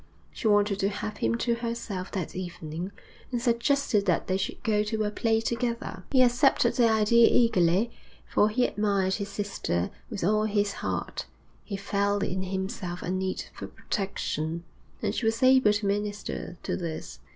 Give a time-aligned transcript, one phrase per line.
[0.31, 2.91] She wanted to have him to herself that evening
[3.31, 6.05] and suggested that they should go to a play together.
[6.11, 7.91] He accepted the idea eagerly,
[8.27, 11.27] for he admired his sister with all his heart;
[11.63, 14.63] he felt in himself a need for protection,
[15.03, 17.19] and she was able to minister to this.